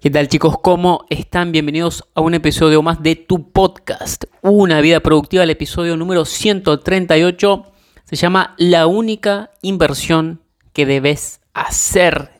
¿Qué 0.00 0.08
tal 0.08 0.28
chicos? 0.28 0.56
¿Cómo 0.62 1.04
están? 1.10 1.52
Bienvenidos 1.52 2.08
a 2.14 2.22
un 2.22 2.32
episodio 2.32 2.80
más 2.80 3.02
de 3.02 3.16
tu 3.16 3.50
podcast, 3.52 4.24
Una 4.40 4.80
vida 4.80 5.00
productiva, 5.00 5.44
el 5.44 5.50
episodio 5.50 5.94
número 5.98 6.24
138. 6.24 7.66
Se 8.04 8.16
llama 8.16 8.54
La 8.56 8.86
única 8.86 9.50
inversión 9.60 10.40
que 10.72 10.86
debes 10.86 11.42
hacer. 11.52 12.30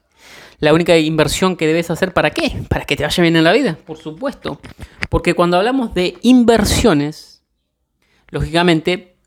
La 0.59 0.73
única 0.73 0.97
inversión 0.97 1.55
que 1.55 1.67
debes 1.67 1.91
hacer 1.91 2.15
para 2.15 2.31
qué? 2.31 2.63
Para 2.71 2.87
que 2.87 2.97
te 2.97 3.03
vaya 3.03 3.21
bien 3.21 3.37
en 3.37 3.45
la 3.45 3.53
vida, 3.53 3.77
por 3.85 3.99
supuesto. 3.99 4.59
Porque 5.11 5.35
cuando 5.35 5.59
hablamos 5.59 5.93
de 5.93 6.17
inversiones, 6.23 7.43
lógicamente 8.31 9.19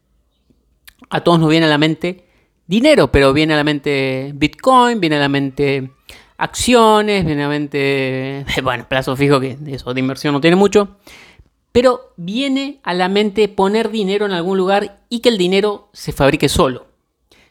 a 1.12 1.22
todos 1.22 1.40
nos 1.40 1.52
viene 1.52 1.68
a 1.68 1.70
la 1.70 1.78
mente 1.78 2.26
dinero, 2.66 3.12
pero 3.12 3.32
viene 3.32 3.54
a 3.54 3.58
la 3.58 3.64
mente 3.64 4.32
Bitcoin, 4.34 5.00
viene 5.00 5.18
a 5.18 5.20
la 5.20 5.30
mente 5.30 5.92
acciones, 6.38 7.26
mente, 7.26 8.46
bueno, 8.64 8.88
plazo 8.88 9.16
fijo 9.16 9.40
que 9.40 9.58
eso 9.68 9.94
de 9.94 10.00
inversión 10.00 10.34
no 10.34 10.42
tiene 10.42 10.56
mucho, 10.56 10.98
pero 11.72 12.14
viene 12.18 12.80
a 12.84 12.94
la 12.94 13.10
mente 13.10 13.48
poner 13.48 13.90
dinero 13.90 14.26
en 14.26 14.32
algún 14.32 14.58
lugar 14.58 15.04
y 15.10 15.20
que 15.20 15.30
el 15.30 15.38
dinero 15.38 15.90
se 15.94 16.12
fabrique 16.12 16.48
solo. 16.48 16.88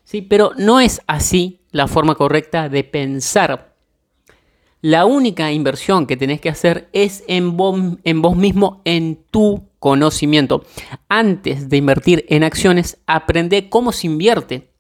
¿sí? 0.05 0.23
Pero 0.23 0.53
no 0.57 0.81
es 0.81 1.01
así 1.07 1.61
la 1.71 1.89
forma 1.89 2.15
correcta 2.15 2.69
de 2.69 2.85
pensar. 2.85 3.75
La 4.81 5.07
única 5.07 5.53
inversión 5.53 6.07
que 6.07 6.17
tenés 6.17 6.41
que 6.41 6.49
hacer 6.49 6.89
es 6.93 7.25
en 7.29 7.57
vos, 7.57 7.81
en 8.05 8.23
vos 8.23 8.37
mismo, 8.37 8.83
en 8.85 9.25
tu 9.31 9.69
conocimiento. 9.79 10.65
Antes 11.09 11.69
de 11.69 11.77
invertir 11.77 12.25
en 12.29 12.45
acciones, 12.45 12.99
aprende 13.07 13.69
cómo 13.69 13.93
se 13.93 14.07
invierte 14.07 14.71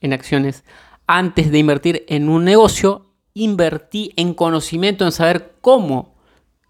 en 0.00 0.12
acciones. 0.12 0.64
Antes 1.06 1.50
de 1.50 1.58
invertir 1.58 2.04
en 2.08 2.28
un 2.28 2.44
negocio, 2.44 3.07
invertí 3.38 4.12
en 4.16 4.34
conocimiento, 4.34 5.04
en 5.04 5.12
saber 5.12 5.54
cómo 5.60 6.14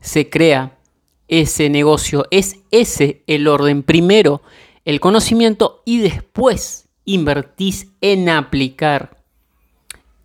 se 0.01 0.31
crea 0.31 0.79
ese 1.27 1.71
negocio. 1.71 2.27
Es 2.31 2.57
ese 2.71 3.23
el 3.27 3.49
orden. 3.49 3.83
Primero 3.83 4.43
el 4.85 5.01
conocimiento 5.01 5.83
y 5.85 5.99
después 5.99 6.89
invertís 7.05 7.89
en 8.01 8.29
aplicar 8.29 9.19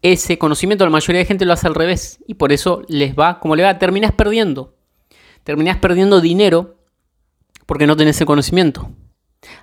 ese 0.02 0.38
conocimiento. 0.38 0.86
La 0.86 0.92
mayoría 0.92 1.20
de 1.20 1.26
gente 1.26 1.46
lo 1.46 1.54
hace 1.54 1.68
al 1.68 1.76
revés 1.76 2.20
y 2.28 2.36
por 2.36 2.52
eso 2.52 2.84
les 2.88 3.18
va 3.18 3.40
como 3.40 3.56
le 3.56 3.64
va. 3.64 3.80
Terminás 3.80 4.12
perdiendo. 4.12 4.76
Terminás 5.44 5.78
perdiendo 5.78 6.22
dinero 6.22 6.78
porque 7.66 7.88
no 7.88 7.98
tenés 7.98 8.20
el 8.22 8.28
conocimiento. 8.28 8.90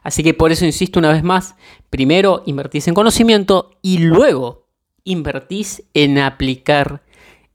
Así 0.03 0.23
que 0.23 0.35
por 0.35 0.53
eso 0.53 0.67
insisto 0.67 0.99
una 0.99 1.13
vez 1.13 1.23
más, 1.23 1.55
primero 1.89 2.43
invertís 2.47 2.89
en 2.89 2.95
conocimiento 2.95 3.79
y 3.83 3.99
luego 3.99 4.70
invertís 5.11 5.83
en 5.95 6.19
aplicar 6.19 7.03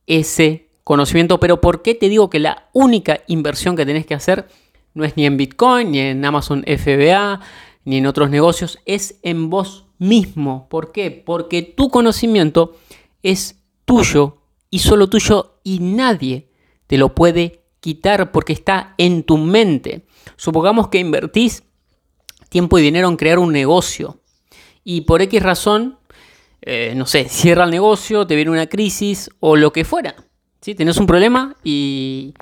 ese 0.07 0.69
conocimiento. 0.83 1.39
Pero 1.39 1.61
¿por 1.61 1.81
qué 1.81 1.95
te 1.95 2.09
digo 2.09 2.29
que 2.29 2.39
la 2.39 2.69
única 2.73 3.21
inversión 3.27 3.75
que 3.75 3.85
tenés 3.85 4.05
que 4.05 4.13
hacer 4.13 4.47
no 4.93 5.03
es 5.03 5.17
ni 5.17 5.25
en 5.25 5.37
Bitcoin, 5.37 5.91
ni 5.91 5.99
en 5.99 6.23
Amazon 6.23 6.63
FBA, 6.65 7.41
ni 7.83 7.97
en 7.97 8.05
otros 8.05 8.29
negocios? 8.29 8.79
Es 8.85 9.19
en 9.23 9.49
vos 9.49 9.85
mismo. 9.97 10.67
¿Por 10.69 10.91
qué? 10.91 11.11
Porque 11.11 11.61
tu 11.61 11.89
conocimiento 11.89 12.75
es 13.23 13.59
tuyo 13.85 14.37
y 14.69 14.79
solo 14.79 15.09
tuyo 15.09 15.59
y 15.63 15.79
nadie 15.79 16.49
te 16.87 16.97
lo 16.97 17.15
puede 17.15 17.63
quitar 17.79 18.31
porque 18.31 18.53
está 18.53 18.93
en 18.97 19.23
tu 19.23 19.37
mente. 19.37 20.05
Supongamos 20.37 20.89
que 20.89 20.99
invertís 20.99 21.63
tiempo 22.49 22.77
y 22.79 22.81
dinero 22.81 23.07
en 23.09 23.17
crear 23.17 23.39
un 23.39 23.51
negocio 23.51 24.19
y 24.83 25.01
por 25.01 25.21
X 25.21 25.41
razón 25.41 25.97
eh, 26.61 26.93
no 26.95 27.05
sé, 27.05 27.27
cierra 27.29 27.65
el 27.65 27.71
negocio, 27.71 28.25
te 28.25 28.35
viene 28.35 28.51
una 28.51 28.67
crisis 28.67 29.29
o 29.39 29.55
lo 29.55 29.71
que 29.71 29.85
fuera. 29.85 30.15
¿sí? 30.61 30.75
Tenés 30.75 30.97
un 30.97 31.07
problema 31.07 31.55
y, 31.63 32.33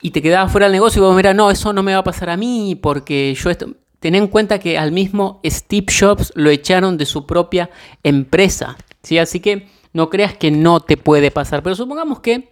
y 0.00 0.10
te 0.10 0.22
quedabas 0.22 0.52
fuera 0.52 0.66
del 0.66 0.72
negocio 0.72 1.02
y 1.02 1.06
vos 1.06 1.16
mirás, 1.16 1.34
no, 1.34 1.50
eso 1.50 1.72
no 1.72 1.82
me 1.82 1.92
va 1.92 1.98
a 1.98 2.04
pasar 2.04 2.30
a 2.30 2.36
mí 2.36 2.78
porque 2.80 3.34
yo 3.34 3.50
esto... 3.50 3.68
Ten 3.98 4.14
en 4.14 4.28
cuenta 4.28 4.58
que 4.58 4.78
al 4.78 4.92
mismo 4.92 5.42
Steve 5.44 5.84
Jobs 5.92 6.32
lo 6.34 6.48
echaron 6.48 6.96
de 6.96 7.04
su 7.04 7.26
propia 7.26 7.68
empresa. 8.02 8.78
¿sí? 9.02 9.18
Así 9.18 9.40
que 9.40 9.68
no 9.92 10.08
creas 10.08 10.34
que 10.34 10.50
no 10.50 10.80
te 10.80 10.96
puede 10.96 11.30
pasar. 11.30 11.62
Pero 11.62 11.76
supongamos 11.76 12.20
que 12.20 12.50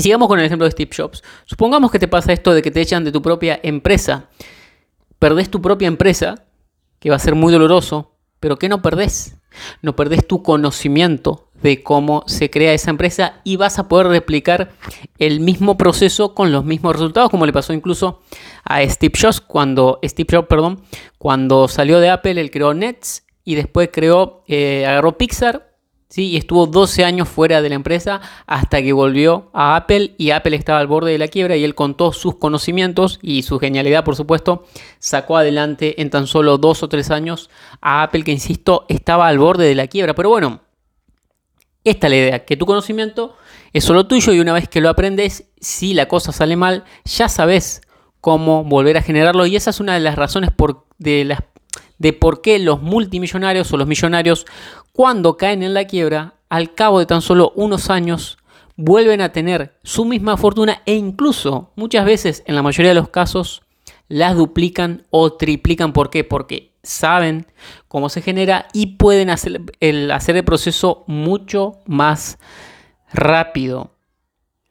Sigamos 0.00 0.28
con 0.28 0.38
el 0.38 0.46
ejemplo 0.46 0.64
de 0.64 0.70
Steve 0.70 0.90
Jobs. 0.96 1.22
Supongamos 1.44 1.90
que 1.90 1.98
te 1.98 2.08
pasa 2.08 2.32
esto 2.32 2.54
de 2.54 2.62
que 2.62 2.70
te 2.70 2.80
echan 2.80 3.04
de 3.04 3.12
tu 3.12 3.22
propia 3.22 3.58
empresa. 3.62 4.28
Perdés 5.18 5.50
tu 5.50 5.60
propia 5.60 5.88
empresa, 5.88 6.46
que 7.00 7.10
va 7.10 7.16
a 7.16 7.20
ser 7.20 7.34
muy 7.34 7.52
doloroso, 7.52 8.14
pero 8.38 8.58
¿qué 8.58 8.68
no 8.68 8.82
perdés? 8.82 9.37
No 9.82 9.96
perdés 9.96 10.26
tu 10.26 10.42
conocimiento 10.42 11.48
de 11.62 11.82
cómo 11.82 12.22
se 12.26 12.50
crea 12.50 12.72
esa 12.72 12.90
empresa 12.90 13.40
y 13.44 13.56
vas 13.56 13.78
a 13.78 13.88
poder 13.88 14.08
replicar 14.08 14.70
el 15.18 15.40
mismo 15.40 15.76
proceso 15.76 16.34
con 16.34 16.52
los 16.52 16.64
mismos 16.64 16.92
resultados, 16.94 17.30
como 17.30 17.46
le 17.46 17.52
pasó 17.52 17.72
incluso 17.72 18.20
a 18.64 18.86
Steve 18.88 19.14
Jobs 19.20 19.40
cuando 19.40 19.98
Steve 20.04 20.28
Jobs, 20.30 20.48
perdón, 20.48 20.80
cuando 21.18 21.68
salió 21.68 22.00
de 22.00 22.10
Apple, 22.10 22.40
él 22.40 22.50
creó 22.50 22.74
Nets 22.74 23.24
y 23.44 23.54
después 23.54 23.90
creó, 23.92 24.44
eh, 24.46 24.86
agarró 24.86 25.18
Pixar 25.18 25.67
¿sí? 26.08 26.28
y 26.28 26.36
estuvo 26.36 26.66
12 26.66 27.04
años 27.04 27.28
fuera 27.28 27.62
de 27.62 27.68
la 27.68 27.74
empresa 27.74 28.20
hasta 28.46 28.82
que 28.82 28.92
volvió 28.92 29.50
a 29.52 29.76
Apple 29.76 30.14
y 30.18 30.30
Apple 30.30 30.56
estaba 30.56 30.80
al 30.80 30.86
borde 30.86 31.12
de 31.12 31.18
la 31.18 31.28
quiebra 31.28 31.56
y 31.56 31.64
él 31.64 31.74
con 31.74 31.96
todos 31.96 32.16
sus 32.16 32.36
conocimientos 32.36 33.18
y 33.22 33.42
su 33.42 33.58
genialidad, 33.58 34.04
por 34.04 34.16
supuesto, 34.16 34.66
sacó 34.98 35.36
adelante 35.36 36.00
en 36.00 36.10
tan 36.10 36.26
solo 36.26 36.58
dos 36.58 36.82
o 36.82 36.88
tres 36.88 37.10
años 37.10 37.50
a 37.80 38.02
Apple 38.02 38.24
que, 38.24 38.32
insisto, 38.32 38.86
estaba 38.88 39.28
al 39.28 39.38
borde 39.38 39.66
de 39.66 39.74
la 39.74 39.86
quiebra. 39.86 40.14
Pero 40.14 40.30
bueno, 40.30 40.60
esta 41.84 42.06
es 42.06 42.10
la 42.10 42.16
idea, 42.16 42.44
que 42.44 42.56
tu 42.56 42.66
conocimiento 42.66 43.36
es 43.72 43.84
solo 43.84 44.06
tuyo 44.06 44.32
y 44.32 44.40
una 44.40 44.52
vez 44.52 44.68
que 44.68 44.80
lo 44.80 44.88
aprendes, 44.88 45.44
si 45.60 45.94
la 45.94 46.06
cosa 46.06 46.32
sale 46.32 46.56
mal, 46.56 46.84
ya 47.04 47.28
sabes 47.28 47.82
cómo 48.20 48.64
volver 48.64 48.96
a 48.96 49.02
generarlo 49.02 49.46
y 49.46 49.56
esa 49.56 49.70
es 49.70 49.80
una 49.80 49.94
de 49.94 50.00
las 50.00 50.16
razones 50.16 50.50
de 50.98 52.12
por 52.12 52.42
qué 52.42 52.58
los 52.58 52.82
multimillonarios 52.82 53.72
o 53.72 53.76
los 53.76 53.86
millonarios, 53.86 54.46
cuando 54.98 55.36
caen 55.36 55.62
en 55.62 55.74
la 55.74 55.84
quiebra, 55.84 56.34
al 56.48 56.74
cabo 56.74 56.98
de 56.98 57.06
tan 57.06 57.22
solo 57.22 57.52
unos 57.54 57.88
años, 57.88 58.36
vuelven 58.74 59.20
a 59.20 59.30
tener 59.30 59.78
su 59.84 60.04
misma 60.04 60.36
fortuna 60.36 60.82
e 60.86 60.96
incluso 60.96 61.70
muchas 61.76 62.04
veces, 62.04 62.42
en 62.46 62.56
la 62.56 62.64
mayoría 62.64 62.88
de 62.88 62.96
los 62.96 63.08
casos, 63.08 63.62
las 64.08 64.34
duplican 64.34 65.06
o 65.10 65.34
triplican. 65.34 65.92
¿Por 65.92 66.10
qué? 66.10 66.24
Porque 66.24 66.72
saben 66.82 67.46
cómo 67.86 68.08
se 68.08 68.22
genera 68.22 68.66
y 68.72 68.96
pueden 68.96 69.30
hacer 69.30 69.60
el, 69.78 70.10
hacer 70.10 70.36
el 70.36 70.44
proceso 70.44 71.04
mucho 71.06 71.78
más 71.86 72.40
rápido. 73.12 73.92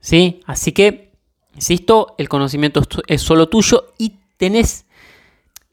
¿Sí? 0.02 0.42
Así 0.46 0.74
que, 0.74 1.14
insisto, 1.56 2.16
el 2.18 2.28
conocimiento 2.28 2.82
es 3.08 3.22
solo 3.22 3.48
tuyo 3.48 3.94
y 3.98 4.18
tenés 4.36 4.88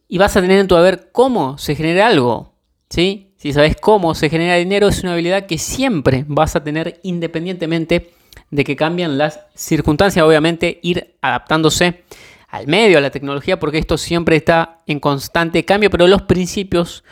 y 0.06 0.19
vas 0.19 0.36
a 0.36 0.41
tener 0.41 0.60
en 0.60 0.69
tu 0.69 0.76
haber 0.76 1.10
cómo 1.10 1.59
se 1.59 1.75
genera 1.75 2.06
algo. 2.06 2.54
¿sí? 2.88 3.34
Si 3.44 3.53
sabes 3.53 3.77
cómo 3.78 4.15
se 4.15 4.31
genera 4.31 4.55
dinero, 4.55 4.88
es 4.88 5.03
una 5.03 5.12
habilidad 5.12 5.44
que 5.44 5.59
siempre 5.59 6.25
vas 6.27 6.56
a 6.56 6.65
tener 6.65 6.99
independientemente 7.03 8.15
de 8.50 8.65
que 8.65 8.75
cambian 8.75 9.19
las 9.19 9.41
circunstancias. 9.55 10.25
Obviamente, 10.25 10.78
ir 10.82 11.16
adaptándose 11.21 12.04
al 12.48 12.66
medio, 12.68 12.97
a 12.97 13.03
la 13.03 13.10
tecnología, 13.10 13.60
porque 13.60 13.77
esto 13.77 13.98
siempre 13.98 14.36
está 14.36 14.80
en 14.86 14.98
constante 14.98 15.63
cambio, 15.66 15.91
pero 15.91 16.07
los 16.07 16.22
principios 16.22 17.04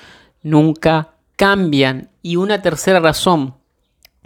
nunca 0.42 1.16
cambian. 1.36 2.08
Y 2.22 2.36
una 2.36 2.62
tercera 2.62 2.98
razón 2.98 3.56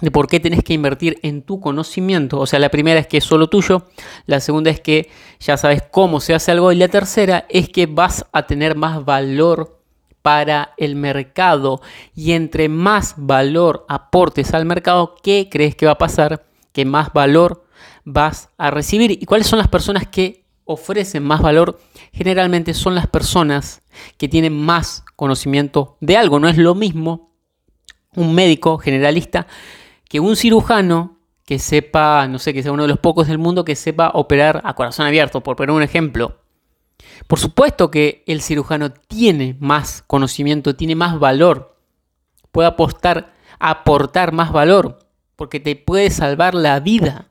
de 0.00 0.12
por 0.12 0.28
qué 0.28 0.38
tenés 0.38 0.62
que 0.62 0.74
invertir 0.74 1.18
en 1.24 1.42
tu 1.42 1.58
conocimiento. 1.58 2.38
O 2.38 2.46
sea, 2.46 2.60
la 2.60 2.68
primera 2.68 3.00
es 3.00 3.08
que 3.08 3.16
es 3.16 3.24
solo 3.24 3.48
tuyo, 3.48 3.88
la 4.26 4.38
segunda 4.38 4.70
es 4.70 4.80
que 4.80 5.10
ya 5.40 5.56
sabes 5.56 5.82
cómo 5.90 6.20
se 6.20 6.34
hace 6.34 6.52
algo 6.52 6.70
y 6.70 6.76
la 6.76 6.86
tercera 6.86 7.46
es 7.48 7.68
que 7.68 7.86
vas 7.86 8.26
a 8.30 8.46
tener 8.46 8.76
más 8.76 9.04
valor 9.04 9.75
para 10.26 10.74
el 10.76 10.96
mercado 10.96 11.80
y 12.12 12.32
entre 12.32 12.68
más 12.68 13.14
valor 13.16 13.86
aportes 13.88 14.54
al 14.54 14.64
mercado, 14.64 15.14
¿qué 15.22 15.48
crees 15.48 15.76
que 15.76 15.86
va 15.86 15.92
a 15.92 15.98
pasar? 15.98 16.48
Que 16.72 16.84
más 16.84 17.12
valor 17.12 17.64
vas 18.04 18.48
a 18.58 18.72
recibir. 18.72 19.12
¿Y 19.12 19.24
cuáles 19.24 19.46
son 19.46 19.60
las 19.60 19.68
personas 19.68 20.08
que 20.08 20.44
ofrecen 20.64 21.22
más 21.22 21.40
valor? 21.40 21.78
Generalmente 22.12 22.74
son 22.74 22.96
las 22.96 23.06
personas 23.06 23.82
que 24.18 24.26
tienen 24.28 24.52
más 24.52 25.04
conocimiento 25.14 25.96
de 26.00 26.16
algo. 26.16 26.40
No 26.40 26.48
es 26.48 26.58
lo 26.58 26.74
mismo 26.74 27.30
un 28.16 28.34
médico 28.34 28.78
generalista 28.78 29.46
que 30.08 30.18
un 30.18 30.34
cirujano 30.34 31.20
que 31.44 31.60
sepa, 31.60 32.26
no 32.26 32.40
sé, 32.40 32.52
que 32.52 32.64
sea 32.64 32.72
uno 32.72 32.82
de 32.82 32.88
los 32.88 32.98
pocos 32.98 33.28
del 33.28 33.38
mundo 33.38 33.64
que 33.64 33.76
sepa 33.76 34.10
operar 34.12 34.60
a 34.64 34.74
corazón 34.74 35.06
abierto, 35.06 35.40
por 35.40 35.54
poner 35.54 35.70
un 35.70 35.84
ejemplo. 35.84 36.40
Por 37.26 37.38
supuesto 37.38 37.90
que 37.90 38.24
el 38.26 38.42
cirujano 38.42 38.92
tiene 38.92 39.56
más 39.60 40.02
conocimiento, 40.06 40.76
tiene 40.76 40.94
más 40.94 41.18
valor, 41.18 41.76
puede 42.52 42.68
apostar, 42.68 43.32
aportar 43.58 44.32
más 44.32 44.52
valor, 44.52 44.98
porque 45.36 45.60
te 45.60 45.76
puede 45.76 46.10
salvar 46.10 46.54
la 46.54 46.80
vida. 46.80 47.28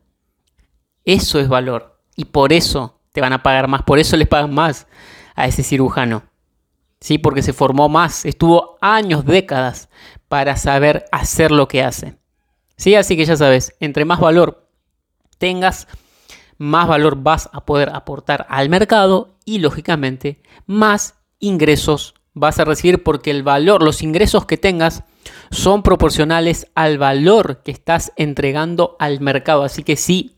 Eso 1.04 1.40
es 1.40 1.48
valor. 1.48 2.00
Y 2.16 2.26
por 2.26 2.54
eso 2.54 3.00
te 3.12 3.22
van 3.22 3.34
a 3.34 3.44
pagar 3.44 3.68
más, 3.68 3.84
por 3.84 4.00
eso 4.00 4.18
les 4.18 4.28
pagan 4.28 4.54
más 4.54 4.88
a 5.36 5.48
ese 5.48 5.64
cirujano. 5.64 6.24
¿Sí? 7.00 7.18
Porque 7.18 7.42
se 7.42 7.54
formó 7.54 7.90
más, 7.90 8.26
estuvo 8.26 8.78
años, 8.82 9.26
décadas 9.26 9.90
para 10.28 10.56
saber 10.56 11.06
hacer 11.12 11.52
lo 11.52 11.68
que 11.68 11.84
hace. 11.84 12.18
¿Sí? 12.78 12.96
Así 12.96 13.16
que 13.16 13.26
ya 13.26 13.38
sabes, 13.38 13.76
entre 13.80 14.06
más 14.06 14.20
valor 14.20 14.66
tengas, 15.38 15.88
más 16.58 16.88
valor 16.88 17.18
vas 17.22 17.50
a 17.54 17.66
poder 17.66 17.90
aportar 17.90 18.46
al 18.50 18.70
mercado 18.70 19.36
y 19.46 19.60
lógicamente 19.60 20.42
más 20.66 21.16
ingresos 21.40 22.16
vas 22.34 22.60
a 22.60 22.66
recibir 22.66 23.04
porque 23.04 23.32
el 23.32 23.44
valor, 23.44 23.82
los 23.82 24.04
ingresos 24.04 24.46
que 24.46 24.58
tengas 24.58 25.04
son 25.52 25.84
proporcionales 25.84 26.68
al 26.76 26.98
valor 26.98 27.62
que 27.64 27.72
estás 27.72 28.12
entregando 28.18 28.96
al 29.00 29.22
mercado. 29.22 29.64
Así 29.64 29.84
que 29.84 29.96
si 29.96 30.36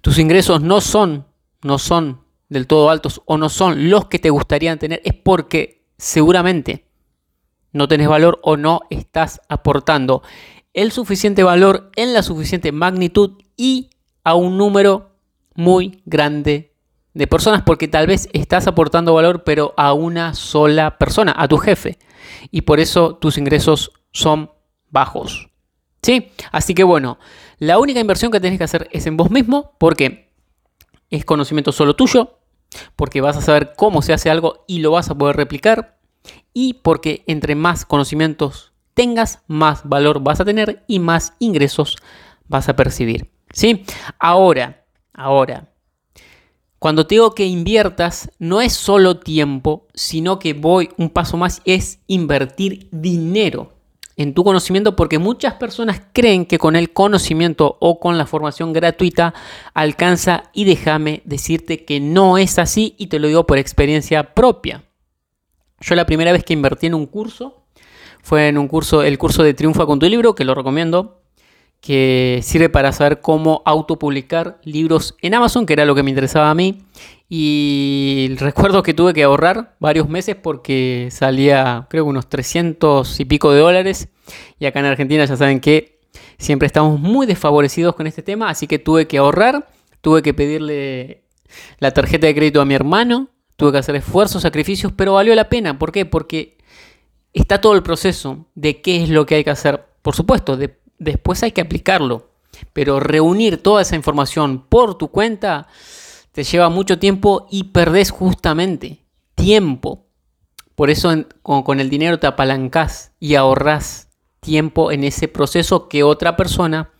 tus 0.00 0.18
ingresos 0.18 0.60
no 0.60 0.80
son, 0.80 1.26
no 1.62 1.78
son 1.78 2.20
del 2.48 2.66
todo 2.66 2.90
altos 2.90 3.22
o 3.24 3.38
no 3.38 3.48
son 3.48 3.90
los 3.90 4.06
que 4.06 4.18
te 4.18 4.30
gustaría 4.30 4.76
tener, 4.76 5.00
es 5.04 5.14
porque 5.14 5.84
seguramente 5.98 6.86
no 7.72 7.88
tenés 7.88 8.08
valor 8.08 8.38
o 8.42 8.56
no 8.56 8.82
estás 8.90 9.40
aportando 9.48 10.22
el 10.74 10.92
suficiente 10.92 11.42
valor 11.42 11.90
en 11.96 12.12
la 12.12 12.22
suficiente 12.22 12.70
magnitud 12.70 13.42
y 13.56 13.90
a 14.22 14.34
un 14.34 14.58
número 14.58 15.15
muy 15.56 16.02
grande 16.04 16.72
de 17.14 17.26
personas 17.26 17.62
porque 17.62 17.88
tal 17.88 18.06
vez 18.06 18.28
estás 18.32 18.66
aportando 18.66 19.14
valor 19.14 19.42
pero 19.42 19.74
a 19.76 19.92
una 19.94 20.34
sola 20.34 20.98
persona, 20.98 21.34
a 21.36 21.48
tu 21.48 21.58
jefe. 21.58 21.98
Y 22.50 22.62
por 22.62 22.80
eso 22.80 23.16
tus 23.16 23.38
ingresos 23.38 23.92
son 24.12 24.50
bajos. 24.90 25.48
¿Sí? 26.02 26.30
Así 26.52 26.74
que 26.74 26.84
bueno, 26.84 27.18
la 27.58 27.78
única 27.78 28.00
inversión 28.00 28.30
que 28.30 28.40
tenés 28.40 28.58
que 28.58 28.64
hacer 28.64 28.88
es 28.92 29.06
en 29.06 29.16
vos 29.16 29.30
mismo 29.30 29.72
porque 29.78 30.30
es 31.10 31.24
conocimiento 31.24 31.72
solo 31.72 31.96
tuyo, 31.96 32.38
porque 32.96 33.20
vas 33.20 33.36
a 33.36 33.42
saber 33.42 33.72
cómo 33.76 34.02
se 34.02 34.12
hace 34.12 34.30
algo 34.30 34.64
y 34.68 34.80
lo 34.80 34.90
vas 34.92 35.10
a 35.10 35.16
poder 35.16 35.36
replicar 35.36 35.98
y 36.52 36.74
porque 36.74 37.24
entre 37.26 37.54
más 37.54 37.84
conocimientos 37.84 38.72
tengas, 38.94 39.42
más 39.46 39.88
valor 39.88 40.20
vas 40.20 40.40
a 40.40 40.44
tener 40.44 40.84
y 40.86 40.98
más 40.98 41.34
ingresos 41.38 41.96
vas 42.48 42.68
a 42.68 42.76
percibir. 42.76 43.30
¿Sí? 43.52 43.84
Ahora, 44.18 44.85
ahora, 45.16 45.72
cuando 46.78 47.06
te 47.06 47.16
digo 47.16 47.34
que 47.34 47.46
inviertas, 47.46 48.30
no 48.38 48.60
es 48.60 48.72
solo 48.72 49.18
tiempo, 49.18 49.88
sino 49.94 50.38
que 50.38 50.52
voy 50.52 50.90
un 50.98 51.10
paso 51.10 51.36
más, 51.36 51.62
es 51.64 52.00
invertir 52.06 52.88
dinero 52.92 53.72
en 54.16 54.34
tu 54.34 54.44
conocimiento 54.44 54.96
porque 54.96 55.18
muchas 55.18 55.54
personas 55.54 56.00
creen 56.12 56.46
que 56.46 56.58
con 56.58 56.76
el 56.76 56.92
conocimiento 56.92 57.76
o 57.80 58.00
con 58.00 58.18
la 58.18 58.26
formación 58.26 58.72
gratuita 58.72 59.34
alcanza 59.74 60.44
y 60.52 60.64
déjame 60.64 61.22
decirte 61.24 61.84
que 61.84 62.00
no 62.00 62.38
es 62.38 62.58
así 62.58 62.94
y 62.98 63.08
te 63.08 63.18
lo 63.18 63.28
digo 63.28 63.46
por 63.46 63.58
experiencia 63.58 64.34
propia. 64.34 64.84
Yo 65.80 65.94
la 65.94 66.06
primera 66.06 66.32
vez 66.32 66.44
que 66.44 66.54
invertí 66.54 66.86
en 66.86 66.94
un 66.94 67.06
curso 67.06 67.66
fue 68.22 68.48
en 68.48 68.58
un 68.58 68.68
curso, 68.68 69.02
el 69.02 69.18
curso 69.18 69.42
de 69.42 69.54
Triunfa 69.54 69.86
con 69.86 69.98
tu 69.98 70.06
libro, 70.08 70.34
que 70.34 70.44
lo 70.44 70.54
recomiendo 70.54 71.22
que 71.80 72.40
sirve 72.42 72.68
para 72.68 72.92
saber 72.92 73.20
cómo 73.20 73.62
autopublicar 73.64 74.58
libros 74.64 75.16
en 75.22 75.34
Amazon, 75.34 75.66
que 75.66 75.74
era 75.74 75.84
lo 75.84 75.94
que 75.94 76.02
me 76.02 76.10
interesaba 76.10 76.50
a 76.50 76.54
mí. 76.54 76.82
Y 77.28 78.34
recuerdo 78.38 78.82
que 78.82 78.94
tuve 78.94 79.14
que 79.14 79.24
ahorrar 79.24 79.76
varios 79.80 80.08
meses 80.08 80.36
porque 80.36 81.08
salía, 81.10 81.86
creo, 81.90 82.04
unos 82.04 82.28
300 82.28 83.20
y 83.20 83.24
pico 83.24 83.52
de 83.52 83.60
dólares. 83.60 84.08
Y 84.58 84.66
acá 84.66 84.80
en 84.80 84.86
Argentina 84.86 85.24
ya 85.24 85.36
saben 85.36 85.60
que 85.60 86.00
siempre 86.38 86.66
estamos 86.66 87.00
muy 87.00 87.26
desfavorecidos 87.26 87.94
con 87.94 88.06
este 88.06 88.22
tema, 88.22 88.48
así 88.48 88.66
que 88.66 88.78
tuve 88.78 89.06
que 89.06 89.18
ahorrar, 89.18 89.68
tuve 90.00 90.22
que 90.22 90.34
pedirle 90.34 91.24
la 91.78 91.92
tarjeta 91.92 92.26
de 92.26 92.34
crédito 92.34 92.60
a 92.60 92.64
mi 92.64 92.74
hermano, 92.74 93.30
tuve 93.56 93.72
que 93.72 93.78
hacer 93.78 93.96
esfuerzos, 93.96 94.42
sacrificios, 94.42 94.92
pero 94.94 95.14
valió 95.14 95.34
la 95.34 95.48
pena. 95.48 95.78
¿Por 95.78 95.92
qué? 95.92 96.06
Porque 96.06 96.58
está 97.32 97.60
todo 97.60 97.74
el 97.74 97.82
proceso 97.82 98.46
de 98.54 98.80
qué 98.80 99.02
es 99.02 99.08
lo 99.08 99.26
que 99.26 99.36
hay 99.36 99.44
que 99.44 99.50
hacer. 99.50 99.84
Por 100.02 100.14
supuesto, 100.14 100.56
de 100.56 100.78
después 100.98 101.42
hay 101.42 101.52
que 101.52 101.60
aplicarlo. 101.60 102.30
Pero 102.72 103.00
reunir 103.00 103.62
toda 103.62 103.82
esa 103.82 103.96
información 103.96 104.64
por 104.68 104.96
tu 104.96 105.08
cuenta 105.08 105.68
te 106.32 106.44
lleva 106.44 106.68
mucho 106.68 106.98
tiempo 106.98 107.46
y 107.50 107.64
perdés 107.64 108.10
justamente 108.10 109.04
tiempo. 109.34 110.06
Por 110.74 110.90
eso 110.90 111.10
con, 111.42 111.80
el 111.80 111.88
dinero 111.88 112.18
te 112.18 112.26
apalancás 112.26 113.12
y 113.18 113.34
ahorrás 113.36 114.10
tiempo 114.40 114.92
en 114.92 115.04
ese 115.04 115.28
proceso 115.28 115.88
que 115.88 116.02
otra 116.02 116.36
persona 116.36 116.90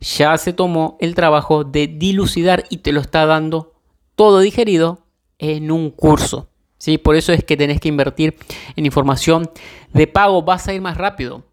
ya 0.00 0.36
se 0.38 0.52
tomó 0.52 0.96
el 1.00 1.14
trabajo 1.14 1.62
de 1.62 1.86
dilucidar 1.86 2.64
y 2.70 2.78
te 2.78 2.92
lo 2.92 3.00
está 3.00 3.26
dando 3.26 3.74
todo 4.16 4.40
digerido 4.40 5.06
en 5.38 5.70
un 5.70 5.90
curso. 5.90 6.48
¿sí? 6.78 6.98
Por 6.98 7.14
eso 7.14 7.32
es 7.32 7.44
que 7.44 7.56
tenés 7.56 7.80
que 7.80 7.88
invertir 7.88 8.36
en 8.74 8.86
información 8.86 9.50
de 9.92 10.06
pago, 10.06 10.42
vas 10.42 10.66
a 10.66 10.74
ir 10.74 10.80
más 10.80 10.96
rápido. 10.96 11.44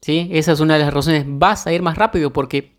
¿Sí? 0.00 0.28
Esa 0.32 0.52
es 0.52 0.60
una 0.60 0.74
de 0.74 0.84
las 0.84 0.94
razones. 0.94 1.24
Vas 1.26 1.66
a 1.66 1.72
ir 1.72 1.82
más 1.82 1.96
rápido 1.96 2.32
porque 2.32 2.72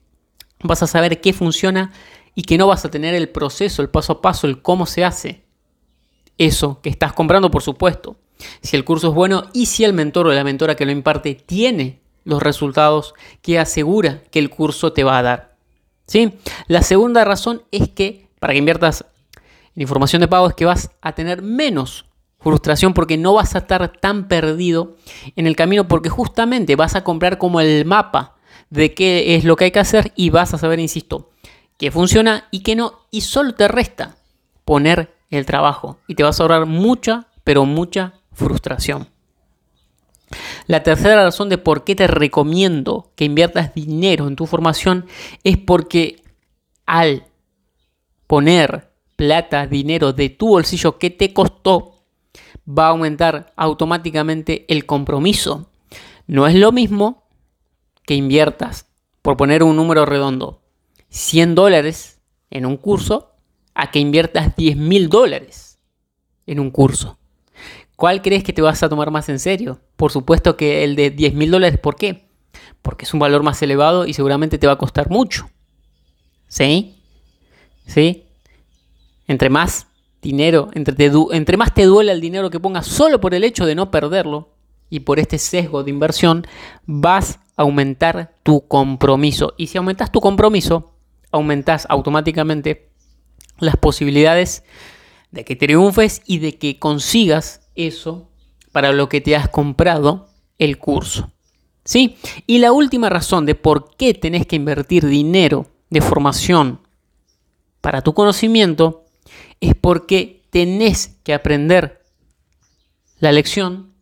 vas 0.63 0.83
a 0.83 0.88
saber 0.88 1.21
qué 1.21 1.33
funciona 1.33 1.91
y 2.35 2.44
que 2.44 2.57
no 2.57 2.68
vas 2.68 2.85
a 2.85 2.91
tener 2.91 3.13
el 3.13 3.29
proceso, 3.29 3.81
el 3.81 3.89
paso 3.89 4.13
a 4.13 4.21
paso, 4.21 4.47
el 4.47 4.62
cómo 4.62 4.85
se 4.85 5.03
hace. 5.03 5.44
Eso 6.38 6.79
que 6.81 6.89
estás 6.89 7.13
comprando, 7.13 7.51
por 7.51 7.62
supuesto. 7.62 8.18
Si 8.62 8.75
el 8.75 8.85
curso 8.85 9.09
es 9.09 9.13
bueno 9.13 9.45
y 9.53 9.68
si 9.68 9.83
el 9.83 9.94
mentor 9.94 10.27
o 10.27 10.33
la 10.33 10.44
mentora 10.44 10.75
que 10.75 10.85
lo 10.85 10.91
imparte 10.91 11.35
tiene 11.35 12.00
los 12.23 12.41
resultados 12.41 13.13
que 13.41 13.59
asegura 13.59 14.24
que 14.31 14.39
el 14.39 14.50
curso 14.50 14.94
te 14.94 15.03
va 15.03 15.17
a 15.17 15.24
dar. 15.24 15.56
¿Sí? 16.07 16.33
La 16.67 16.81
segunda 16.81 17.24
razón 17.24 17.63
es 17.71 17.89
que 17.89 18.27
para 18.39 18.53
que 18.53 18.59
inviertas 18.59 19.06
en 19.75 19.81
información 19.81 20.21
de 20.21 20.27
pago 20.27 20.47
es 20.47 20.56
que 20.56 20.65
vas 20.65 20.91
a 21.01 21.13
tener 21.13 21.41
menos 21.41 22.06
frustración 22.41 22.93
porque 22.93 23.17
no 23.17 23.33
vas 23.33 23.55
a 23.55 23.59
estar 23.59 23.91
tan 23.99 24.27
perdido 24.27 24.95
en 25.35 25.47
el 25.47 25.55
camino 25.55 25.88
porque 25.88 26.09
justamente 26.09 26.75
vas 26.75 26.95
a 26.95 27.03
comprar 27.03 27.38
como 27.38 27.61
el 27.61 27.85
mapa 27.85 28.35
de 28.69 28.93
qué 28.93 29.35
es 29.35 29.43
lo 29.43 29.55
que 29.55 29.65
hay 29.65 29.71
que 29.71 29.79
hacer 29.79 30.11
y 30.15 30.29
vas 30.29 30.53
a 30.53 30.57
saber, 30.57 30.79
insisto, 30.79 31.29
qué 31.77 31.91
funciona 31.91 32.47
y 32.51 32.61
qué 32.61 32.75
no 32.75 33.05
y 33.11 33.21
solo 33.21 33.53
te 33.53 33.67
resta 33.67 34.15
poner 34.65 35.13
el 35.29 35.45
trabajo 35.45 36.00
y 36.07 36.15
te 36.15 36.24
vas 36.24 36.39
a 36.39 36.43
ahorrar 36.43 36.65
mucha, 36.65 37.27
pero 37.43 37.65
mucha 37.65 38.13
frustración. 38.33 39.07
La 40.67 40.83
tercera 40.83 41.24
razón 41.24 41.50
de 41.50 41.57
por 41.57 41.83
qué 41.83 41.95
te 41.95 42.07
recomiendo 42.07 43.12
que 43.15 43.25
inviertas 43.25 43.74
dinero 43.74 44.27
en 44.27 44.36
tu 44.36 44.45
formación 44.45 45.05
es 45.43 45.57
porque 45.57 46.24
al 46.86 47.25
poner 48.27 48.91
plata, 49.17 49.67
dinero 49.67 50.13
de 50.13 50.29
tu 50.29 50.50
bolsillo 50.50 50.98
que 50.98 51.10
te 51.10 51.33
costó 51.33 51.90
va 52.68 52.88
a 52.88 52.89
aumentar 52.89 53.53
automáticamente 53.56 54.65
el 54.68 54.86
compromiso. 54.86 55.70
No 56.27 56.48
es 56.48 56.56
lo 56.56 56.72
mismo 56.72 57.27
que 58.06 58.15
inviertas, 58.15 58.88
por 59.22 59.38
poner 59.38 59.63
un 59.63 59.75
número 59.75 60.06
redondo, 60.06 60.62
100 61.10 61.56
dólares 61.56 62.20
en 62.50 62.65
un 62.65 62.77
curso 62.77 63.32
a 63.74 63.91
que 63.91 64.00
inviertas 64.00 64.56
10 64.56 64.77
mil 64.77 65.10
dólares 65.10 65.80
en 66.46 66.60
un 66.60 66.72
curso. 66.72 67.18
¿Cuál 67.96 68.22
crees 68.22 68.44
que 68.44 68.53
te 68.53 68.62
vas 68.62 68.82
a 68.82 68.89
tomar 68.89 69.12
más 69.12 69.30
en 69.30 69.39
serio? 69.39 69.80
Por 69.96 70.12
supuesto 70.12 70.58
que 70.58 70.84
el 70.84 70.96
de 70.96 71.12
10 71.12 71.36
mil 71.36 71.51
dólares. 71.51 71.80
¿Por 71.80 71.96
qué? 71.96 72.27
Porque 72.82 73.06
es 73.06 73.13
un 73.13 73.20
valor 73.20 73.44
más 73.44 73.62
elevado 73.62 74.08
y 74.08 74.13
seguramente 74.13 74.58
te 74.58 74.65
va 74.65 74.74
a 74.74 74.77
costar 74.77 75.10
mucho. 75.10 75.50
¿Sí? 76.48 77.00
¿Sí? 77.86 78.25
Entre 79.27 79.50
más 79.50 79.88
dinero, 80.21 80.69
entre, 80.73 81.11
entre 81.31 81.57
más 81.57 81.73
te 81.73 81.85
duele 81.85 82.11
el 82.11 82.21
dinero 82.21 82.49
que 82.49 82.59
pongas 82.59 82.85
solo 82.85 83.19
por 83.19 83.33
el 83.33 83.43
hecho 83.43 83.65
de 83.65 83.75
no 83.75 83.91
perderlo 83.91 84.49
y 84.89 85.01
por 85.01 85.19
este 85.19 85.37
sesgo 85.37 85.83
de 85.83 85.89
inversión, 85.89 86.45
vas 86.85 87.39
a 87.55 87.63
aumentar 87.63 88.35
tu 88.43 88.67
compromiso. 88.67 89.53
Y 89.57 89.67
si 89.67 89.77
aumentas 89.77 90.11
tu 90.11 90.19
compromiso, 90.21 90.93
aumentas 91.31 91.87
automáticamente 91.89 92.89
las 93.59 93.77
posibilidades 93.77 94.63
de 95.31 95.45
que 95.45 95.55
triunfes 95.55 96.21
y 96.25 96.39
de 96.39 96.57
que 96.57 96.77
consigas 96.77 97.69
eso 97.75 98.29
para 98.71 98.91
lo 98.91 99.09
que 99.09 99.21
te 99.21 99.35
has 99.35 99.49
comprado 99.49 100.29
el 100.57 100.77
curso. 100.77 101.31
¿Sí? 101.83 102.17
Y 102.45 102.59
la 102.59 102.71
última 102.71 103.09
razón 103.09 103.45
de 103.45 103.55
por 103.55 103.95
qué 103.95 104.13
tenés 104.13 104.45
que 104.45 104.55
invertir 104.55 105.05
dinero 105.07 105.67
de 105.89 106.01
formación 106.01 106.79
para 107.81 108.01
tu 108.01 108.13
conocimiento 108.13 109.05
es 109.59 109.75
porque 109.75 110.41
tenés 110.50 111.17
que 111.23 111.33
aprender 111.33 112.01
la 113.19 113.31
lección 113.31 113.93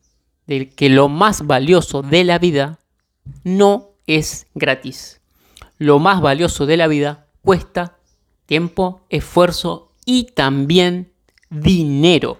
de 0.47 0.69
que 0.69 0.89
lo 0.89 1.09
más 1.09 1.45
valioso 1.45 2.01
de 2.01 2.23
la 2.23 2.39
vida 2.39 2.79
no 3.43 3.89
es 4.07 4.47
gratis. 4.55 5.21
lo 5.77 5.97
más 5.97 6.19
valioso 6.19 6.65
de 6.65 6.75
la 6.75 6.87
vida 6.87 7.27
cuesta 7.41 7.95
tiempo, 8.45 9.01
esfuerzo 9.09 9.93
y 10.05 10.25
también 10.33 11.13
dinero. 11.49 12.37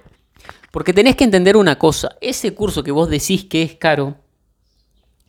Porque 0.71 0.93
tenés 0.93 1.15
que 1.15 1.23
entender 1.23 1.55
una 1.55 1.77
cosa, 1.77 2.17
ese 2.19 2.53
curso 2.53 2.83
que 2.83 2.91
vos 2.91 3.09
decís 3.09 3.45
que 3.45 3.61
es 3.61 3.75
caro, 3.75 4.15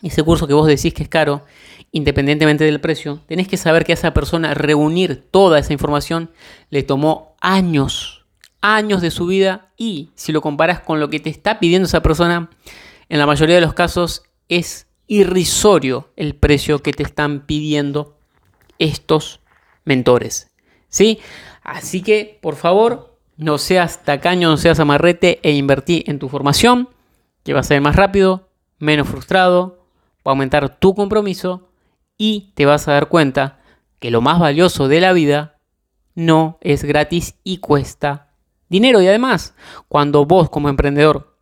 ese 0.02 0.22
curso 0.22 0.46
que 0.46 0.54
vos 0.54 0.66
decís 0.66 0.92
que 0.92 1.02
es 1.02 1.08
caro, 1.08 1.44
independientemente 1.92 2.64
del 2.64 2.80
precio, 2.80 3.20
tenés 3.26 3.46
que 3.46 3.56
saber 3.56 3.84
que 3.84 3.92
a 3.92 3.94
esa 3.94 4.14
persona 4.14 4.54
reunir 4.54 5.28
toda 5.30 5.58
esa 5.58 5.72
información 5.72 6.30
le 6.70 6.82
tomó 6.82 7.29
años, 7.40 8.24
años 8.60 9.02
de 9.02 9.10
su 9.10 9.26
vida 9.26 9.72
y 9.76 10.10
si 10.14 10.32
lo 10.32 10.40
comparas 10.40 10.80
con 10.80 11.00
lo 11.00 11.10
que 11.10 11.20
te 11.20 11.30
está 11.30 11.58
pidiendo 11.58 11.86
esa 11.86 12.02
persona, 12.02 12.50
en 13.08 13.18
la 13.18 13.26
mayoría 13.26 13.56
de 13.56 13.60
los 13.60 13.74
casos 13.74 14.22
es 14.48 14.86
irrisorio 15.06 16.12
el 16.16 16.36
precio 16.36 16.80
que 16.80 16.92
te 16.92 17.02
están 17.02 17.40
pidiendo 17.46 18.16
estos 18.78 19.40
mentores. 19.84 20.50
¿Sí? 20.88 21.18
Así 21.62 22.02
que, 22.02 22.38
por 22.42 22.56
favor, 22.56 23.18
no 23.36 23.58
seas 23.58 24.04
tacaño, 24.04 24.50
no 24.50 24.56
seas 24.56 24.80
amarrete 24.80 25.40
e 25.42 25.52
invertí 25.52 26.04
en 26.06 26.18
tu 26.18 26.28
formación, 26.28 26.88
que 27.42 27.54
va 27.54 27.60
a 27.60 27.64
ser 27.64 27.80
más 27.80 27.96
rápido, 27.96 28.48
menos 28.78 29.08
frustrado, 29.08 29.84
va 30.26 30.30
a 30.30 30.30
aumentar 30.30 30.78
tu 30.78 30.94
compromiso 30.94 31.68
y 32.18 32.52
te 32.54 32.66
vas 32.66 32.86
a 32.86 32.92
dar 32.92 33.08
cuenta 33.08 33.60
que 33.98 34.10
lo 34.10 34.20
más 34.20 34.38
valioso 34.38 34.88
de 34.88 35.00
la 35.00 35.12
vida 35.12 35.59
no 36.20 36.58
es 36.60 36.84
gratis 36.84 37.34
y 37.44 37.58
cuesta 37.58 38.28
dinero. 38.68 39.00
Y 39.00 39.08
además, 39.08 39.54
cuando 39.88 40.26
vos 40.26 40.50
como 40.50 40.68
emprendedor 40.68 41.36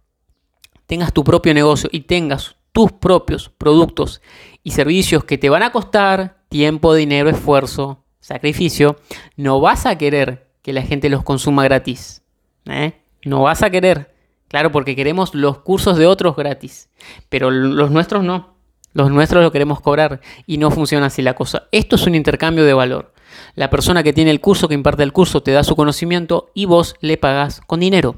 tengas 0.87 1.13
tu 1.13 1.25
propio 1.25 1.53
negocio 1.53 1.91
y 1.93 2.03
tengas 2.03 2.57
tus 2.73 2.93
propios 2.93 3.51
productos 3.51 4.23
y 4.63 4.71
servicios 4.71 5.25
que 5.25 5.37
te 5.37 5.51
van 5.51 5.63
a 5.63 5.73
costar 5.73 6.45
tiempo, 6.49 6.95
dinero, 6.95 7.29
esfuerzo, 7.29 8.05
sacrificio, 8.21 8.97
no 9.37 9.61
vas 9.61 9.85
a 9.85 9.99
querer 9.99 10.49
que 10.63 10.73
la 10.73 10.83
gente 10.83 11.09
los 11.09 11.25
consuma 11.25 11.65
gratis. 11.65 12.23
¿eh? 12.67 13.03
No 13.25 13.43
vas 13.43 13.63
a 13.63 13.71
querer. 13.71 14.15
Claro, 14.47 14.73
porque 14.73 14.97
queremos 14.97 15.35
los 15.35 15.59
cursos 15.59 15.99
de 15.99 16.07
otros 16.07 16.37
gratis, 16.37 16.89
pero 17.29 17.51
los 17.51 17.91
nuestros 17.91 18.25
no. 18.25 18.57
Los 18.95 19.11
nuestros 19.11 19.45
lo 19.45 19.53
queremos 19.53 19.81
cobrar 19.81 20.21
y 20.47 20.57
no 20.57 20.71
funciona 20.71 21.07
así 21.07 21.21
la 21.21 21.35
cosa. 21.35 21.69
Esto 21.73 21.97
es 21.97 22.07
un 22.07 22.15
intercambio 22.15 22.65
de 22.65 22.73
valor. 22.73 23.13
La 23.55 23.71
persona 23.71 24.03
que 24.03 24.13
tiene 24.13 24.31
el 24.31 24.41
curso, 24.41 24.69
que 24.69 24.75
imparte 24.75 25.03
el 25.03 25.13
curso, 25.13 25.43
te 25.43 25.53
da 25.53 25.65
su 25.65 25.77
conocimiento 25.77 26.51
y 26.55 26.67
vos 26.67 26.95
le 27.01 27.17
pagás 27.17 27.61
con 27.67 27.81
dinero. 27.81 28.17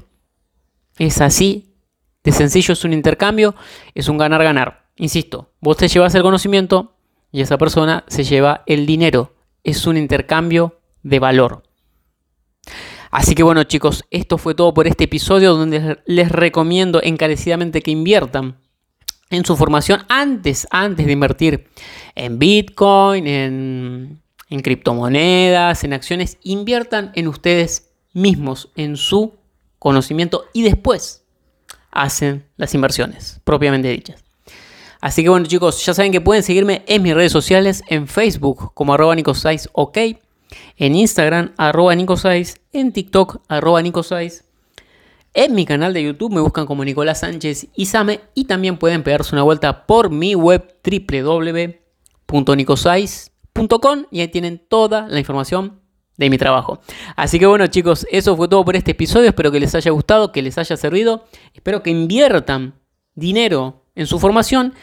Es 0.97 1.21
así 1.21 1.75
de 2.23 2.31
sencillo, 2.31 2.73
es 2.73 2.83
un 2.83 2.93
intercambio, 2.93 3.55
es 3.95 4.07
un 4.07 4.17
ganar-ganar. 4.17 4.85
Insisto, 4.97 5.51
vos 5.59 5.77
te 5.77 5.87
llevas 5.87 6.13
el 6.15 6.21
conocimiento 6.21 6.95
y 7.31 7.41
esa 7.41 7.57
persona 7.57 8.03
se 8.07 8.23
lleva 8.23 8.63
el 8.67 8.85
dinero. 8.85 9.33
Es 9.63 9.87
un 9.87 9.97
intercambio 9.97 10.79
de 11.03 11.19
valor. 11.19 11.63
Así 13.09 13.35
que 13.35 13.43
bueno 13.43 13.63
chicos, 13.63 14.05
esto 14.09 14.37
fue 14.37 14.55
todo 14.55 14.73
por 14.73 14.87
este 14.87 15.03
episodio 15.03 15.53
donde 15.53 15.99
les 16.05 16.31
recomiendo 16.31 17.01
encarecidamente 17.03 17.81
que 17.81 17.91
inviertan 17.91 18.57
en 19.29 19.45
su 19.45 19.57
formación 19.57 20.03
antes, 20.07 20.67
antes 20.71 21.05
de 21.05 21.11
invertir 21.11 21.67
en 22.15 22.39
Bitcoin, 22.39 23.27
en, 23.27 24.20
en 24.51 24.61
criptomonedas, 24.61 25.83
en 25.83 25.93
acciones. 25.93 26.37
Inviertan 26.43 27.11
en 27.15 27.27
ustedes 27.27 27.89
mismos, 28.13 28.69
en 28.75 28.97
su 28.97 29.33
conocimiento 29.79 30.45
y 30.53 30.61
después 30.61 31.23
hacen 31.89 32.45
las 32.57 32.75
inversiones 32.75 33.41
propiamente 33.43 33.89
dichas. 33.89 34.23
Así 34.99 35.23
que 35.23 35.29
bueno 35.29 35.47
chicos, 35.47 35.83
ya 35.83 35.95
saben 35.95 36.11
que 36.11 36.21
pueden 36.21 36.43
seguirme 36.43 36.83
en 36.85 37.01
mis 37.01 37.15
redes 37.15 37.31
sociales, 37.31 37.81
en 37.87 38.07
Facebook 38.07 38.71
como 38.75 38.93
arroba 38.93 39.15
ok, 39.71 39.97
en 40.77 40.95
Instagram 40.95 41.53
arroba 41.57 41.93
en 41.93 42.91
TikTok 42.91 43.41
arroba 43.47 43.81
en 45.33 45.55
mi 45.55 45.65
canal 45.65 45.93
de 45.93 46.03
YouTube 46.03 46.33
me 46.33 46.41
buscan 46.41 46.65
como 46.65 46.83
Nicolás 46.83 47.21
Sánchez 47.21 47.67
Isame 47.75 48.19
y 48.35 48.43
también 48.45 48.77
pueden 48.77 49.01
pegarse 49.01 49.33
una 49.33 49.43
vuelta 49.43 49.85
por 49.85 50.09
mi 50.09 50.35
web 50.35 50.75
www.nicosais.com 50.83 53.30
y 54.11 54.21
ahí 54.21 54.27
tienen 54.27 54.61
toda 54.67 55.07
la 55.07 55.19
información 55.19 55.81
de 56.17 56.29
mi 56.29 56.37
trabajo. 56.37 56.79
Así 57.15 57.39
que 57.39 57.45
bueno 57.45 57.67
chicos, 57.67 58.05
eso 58.11 58.35
fue 58.35 58.47
todo 58.47 58.63
por 58.63 58.75
este 58.75 58.91
episodio. 58.91 59.29
Espero 59.29 59.51
que 59.51 59.59
les 59.59 59.73
haya 59.75 59.91
gustado, 59.91 60.31
que 60.31 60.41
les 60.41 60.57
haya 60.57 60.77
servido. 60.77 61.25
Espero 61.53 61.81
que 61.83 61.89
inviertan 61.89 62.75
dinero 63.15 63.85
en 63.95 64.07
su 64.07 64.19
formación 64.19 64.73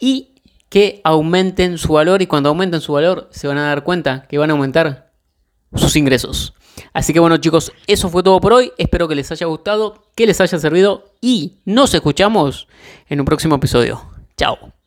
y 0.00 0.42
que 0.68 1.00
aumenten 1.04 1.78
su 1.78 1.92
valor 1.94 2.22
y 2.22 2.26
cuando 2.26 2.48
aumenten 2.48 2.80
su 2.80 2.92
valor 2.92 3.28
se 3.30 3.48
van 3.48 3.58
a 3.58 3.66
dar 3.66 3.84
cuenta 3.84 4.26
que 4.28 4.38
van 4.38 4.50
a 4.50 4.52
aumentar 4.54 5.12
sus 5.74 5.96
ingresos. 5.96 6.54
Así 6.92 7.12
que 7.12 7.20
bueno 7.20 7.36
chicos, 7.36 7.72
eso 7.86 8.08
fue 8.08 8.22
todo 8.22 8.40
por 8.40 8.52
hoy. 8.52 8.72
Espero 8.78 9.08
que 9.08 9.14
les 9.14 9.30
haya 9.32 9.46
gustado, 9.46 10.04
que 10.14 10.26
les 10.26 10.40
haya 10.40 10.58
servido 10.58 11.12
y 11.20 11.58
nos 11.64 11.92
escuchamos 11.94 12.68
en 13.08 13.20
un 13.20 13.26
próximo 13.26 13.56
episodio. 13.56 14.00
Chao. 14.36 14.79